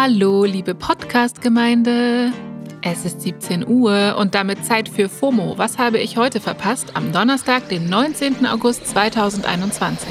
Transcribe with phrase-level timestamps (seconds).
[0.00, 2.30] Hallo, liebe Podcast-Gemeinde.
[2.82, 5.58] Es ist 17 Uhr und damit Zeit für FOMO.
[5.58, 6.94] Was habe ich heute verpasst?
[6.94, 8.46] Am Donnerstag, den 19.
[8.46, 10.08] August 2021.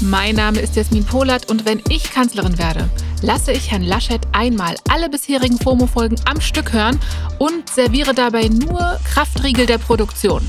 [0.00, 2.88] Mein Name ist Jasmin Polat und wenn ich Kanzlerin werde,
[3.20, 6.98] lasse ich Herrn Laschet einmal alle bisherigen FOMO-Folgen am Stück hören
[7.38, 10.40] und serviere dabei nur Kraftriegel der Produktion.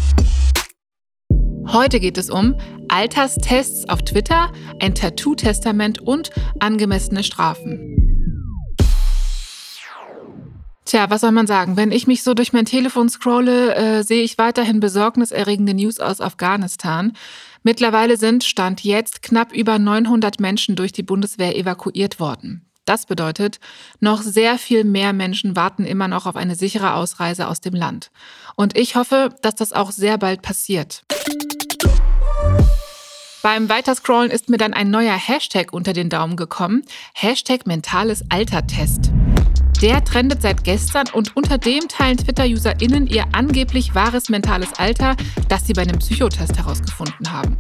[1.72, 2.56] Heute geht es um
[2.88, 8.76] Alterstests auf Twitter, ein Tattoo-Testament und angemessene Strafen.
[10.84, 11.78] Tja, was soll man sagen?
[11.78, 16.22] Wenn ich mich so durch mein Telefon scrolle, äh, sehe ich weiterhin besorgniserregende News aus
[16.22, 17.14] Afghanistan.
[17.62, 22.66] Mittlerweile sind, Stand jetzt, knapp über 900 Menschen durch die Bundeswehr evakuiert worden.
[22.86, 23.60] Das bedeutet,
[24.00, 28.10] noch sehr viel mehr Menschen warten immer noch auf eine sichere Ausreise aus dem Land.
[28.56, 31.04] Und ich hoffe, dass das auch sehr bald passiert.
[33.42, 36.84] Beim Weiterscrollen ist mir dann ein neuer Hashtag unter den Daumen gekommen.
[37.14, 39.12] Hashtag mentales Altertest.
[39.82, 45.16] Der trendet seit gestern und unter dem teilen Twitter-UserInnen ihr angeblich wahres mentales Alter,
[45.48, 47.56] das sie bei einem Psychotest herausgefunden haben.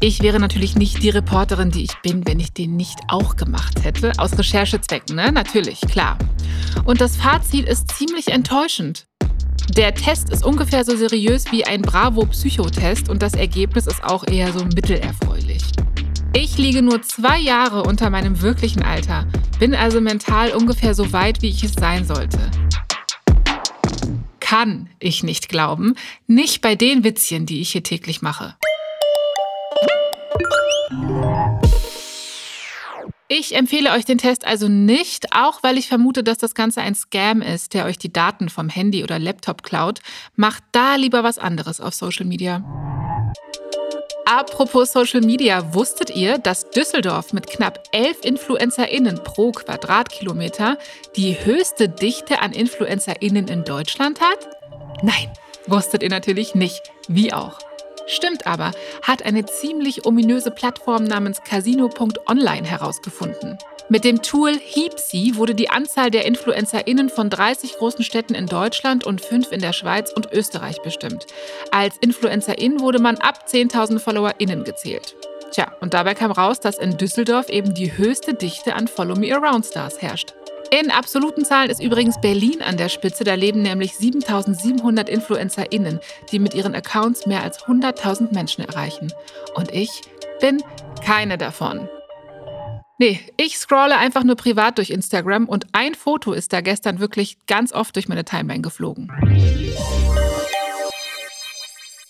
[0.00, 3.84] Ich wäre natürlich nicht die Reporterin, die ich bin, wenn ich den nicht auch gemacht
[3.84, 4.10] hätte.
[4.18, 5.30] Aus Recherchezwecken, ne?
[5.30, 6.18] Natürlich, klar.
[6.84, 9.06] Und das Fazit ist ziemlich enttäuschend.
[9.76, 14.52] Der Test ist ungefähr so seriös wie ein Bravo-Psychotest und das Ergebnis ist auch eher
[14.52, 15.62] so mittelerfreulich.
[16.34, 19.26] Ich liege nur zwei Jahre unter meinem wirklichen Alter,
[19.58, 22.38] bin also mental ungefähr so weit, wie ich es sein sollte.
[24.40, 25.94] Kann ich nicht glauben,
[26.26, 28.56] nicht bei den Witzchen, die ich hier täglich mache.
[33.34, 36.94] Ich empfehle euch den Test also nicht, auch weil ich vermute, dass das Ganze ein
[36.94, 40.00] Scam ist, der euch die Daten vom Handy oder Laptop klaut.
[40.36, 42.62] Macht da lieber was anderes auf Social Media.
[44.26, 50.76] Apropos Social Media, wusstet ihr, dass Düsseldorf mit knapp 11 InfluencerInnen pro Quadratkilometer
[51.16, 54.50] die höchste Dichte an InfluencerInnen in Deutschland hat?
[55.02, 55.30] Nein,
[55.66, 56.82] wusstet ihr natürlich nicht.
[57.08, 57.58] Wie auch.
[58.06, 63.58] Stimmt aber, hat eine ziemlich ominöse Plattform namens Casino.online herausgefunden.
[63.88, 69.04] Mit dem Tool Heapsy wurde die Anzahl der InfluencerInnen von 30 großen Städten in Deutschland
[69.04, 71.26] und 5 in der Schweiz und Österreich bestimmt.
[71.70, 75.14] Als InfluencerIn wurde man ab 10.000 FollowerInnen gezählt.
[75.52, 79.34] Tja, und dabei kam raus, dass in Düsseldorf eben die höchste Dichte an Follow Me
[79.34, 80.32] Around Stars herrscht.
[80.72, 83.24] In absoluten Zahlen ist übrigens Berlin an der Spitze.
[83.24, 86.00] Da leben nämlich 7700 InfluencerInnen,
[86.30, 89.12] die mit ihren Accounts mehr als 100.000 Menschen erreichen.
[89.54, 90.00] Und ich
[90.40, 90.62] bin
[91.04, 91.90] keine davon.
[92.96, 97.36] Nee, ich scrolle einfach nur privat durch Instagram und ein Foto ist da gestern wirklich
[97.46, 99.12] ganz oft durch meine Timeline geflogen.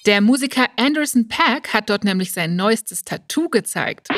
[0.06, 4.08] Der Musiker Anderson Pack hat dort nämlich sein neuestes Tattoo gezeigt.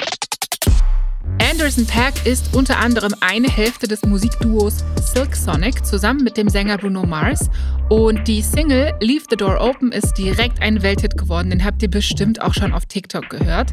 [1.55, 6.79] Anderson Paak ist unter anderem eine Hälfte des Musikduos Silk Sonic zusammen mit dem Sänger
[6.79, 7.49] Bruno Mars.
[7.89, 11.51] Und die Single Leave the Door Open ist direkt ein Welthit geworden.
[11.51, 13.73] Den habt ihr bestimmt auch schon auf TikTok gehört.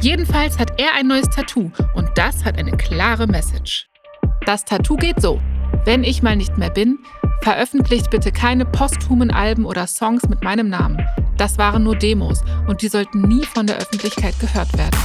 [0.00, 3.88] Jedenfalls hat er ein neues Tattoo und das hat eine klare Message.
[4.44, 5.40] Das Tattoo geht so.
[5.84, 6.98] Wenn ich mal nicht mehr bin,
[7.42, 10.98] veröffentlicht bitte keine posthumen Alben oder Songs mit meinem Namen.
[11.36, 14.98] Das waren nur Demos und die sollten nie von der Öffentlichkeit gehört werden.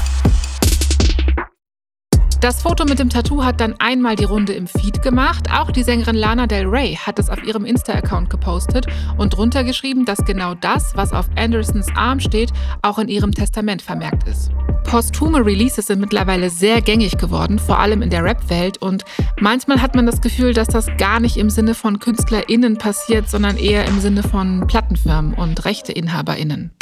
[2.45, 5.47] Das Foto mit dem Tattoo hat dann einmal die Runde im Feed gemacht.
[5.51, 8.85] Auch die Sängerin Lana Del Rey hat es auf ihrem Insta-Account gepostet
[9.17, 12.51] und drunter geschrieben, dass genau das, was auf Andersons Arm steht,
[12.83, 14.51] auch in ihrem Testament vermerkt ist.
[14.83, 18.77] Posthume Releases sind mittlerweile sehr gängig geworden, vor allem in der Rap-Welt.
[18.79, 19.05] Und
[19.39, 23.57] manchmal hat man das Gefühl, dass das gar nicht im Sinne von KünstlerInnen passiert, sondern
[23.57, 26.75] eher im Sinne von Plattenfirmen und RechteinhaberInnen.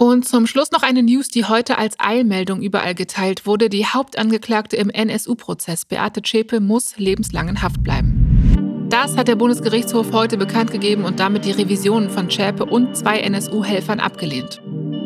[0.00, 3.68] Und zum Schluss noch eine News, die heute als Eilmeldung überall geteilt wurde.
[3.68, 8.86] Die Hauptangeklagte im NSU-Prozess, Beate Zschäpe, muss lebenslang in Haft bleiben.
[8.88, 13.20] Das hat der Bundesgerichtshof heute bekannt gegeben und damit die Revisionen von Zschäpe und zwei
[13.20, 14.62] NSU-Helfern abgelehnt.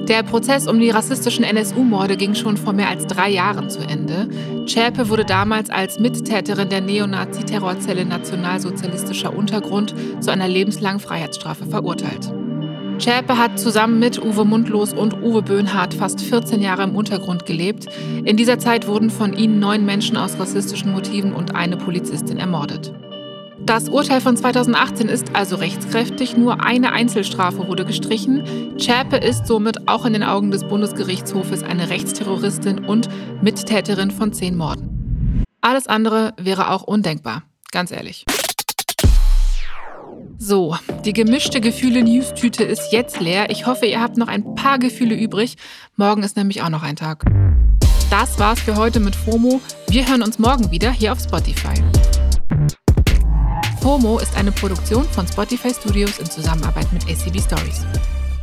[0.08, 4.28] Der Prozess um die rassistischen NSU-Morde ging schon vor mehr als drei Jahren zu Ende.
[4.64, 12.32] Zschäpe wurde damals als Mittäterin der Neonazi-Terrorzelle Nationalsozialistischer Untergrund zu einer lebenslangen Freiheitsstrafe verurteilt.
[13.04, 17.84] Schäpe hat zusammen mit Uwe Mundlos und Uwe Böhnhardt fast 14 Jahre im Untergrund gelebt.
[18.24, 22.94] In dieser Zeit wurden von ihnen neun Menschen aus rassistischen Motiven und eine Polizistin ermordet.
[23.60, 28.78] Das Urteil von 2018 ist also rechtskräftig, nur eine Einzelstrafe wurde gestrichen.
[28.78, 33.10] Schäpe ist somit auch in den Augen des Bundesgerichtshofes eine Rechtsterroristin und
[33.42, 35.44] Mittäterin von zehn Morden.
[35.60, 38.24] Alles andere wäre auch undenkbar, ganz ehrlich.
[40.46, 40.76] So,
[41.06, 43.48] die gemischte Gefühle-News-Tüte ist jetzt leer.
[43.48, 45.56] Ich hoffe, ihr habt noch ein paar Gefühle übrig.
[45.96, 47.24] Morgen ist nämlich auch noch ein Tag.
[48.10, 49.62] Das war's für heute mit FOMO.
[49.88, 51.72] Wir hören uns morgen wieder hier auf Spotify.
[53.80, 57.86] FOMO ist eine Produktion von Spotify Studios in Zusammenarbeit mit ACB Stories.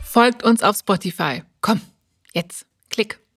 [0.01, 1.43] Folgt uns auf Spotify.
[1.61, 1.81] Komm,
[2.33, 3.20] jetzt, klick.